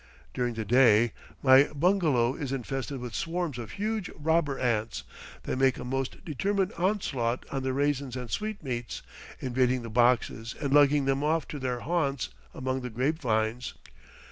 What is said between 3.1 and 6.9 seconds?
swarms of huge robber ants, that make a most determined